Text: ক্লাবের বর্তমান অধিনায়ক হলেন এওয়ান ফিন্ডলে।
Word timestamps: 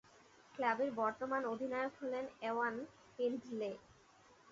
ক্লাবের 0.55 0.89
বর্তমান 0.93 1.41
অধিনায়ক 1.45 1.93
হলেন 2.01 2.25
এওয়ান 2.41 2.75
ফিন্ডলে। 3.13 3.71